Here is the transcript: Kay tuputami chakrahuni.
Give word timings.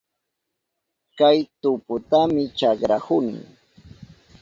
Kay 1.17 1.37
tuputami 1.61 2.43
chakrahuni. 2.57 3.37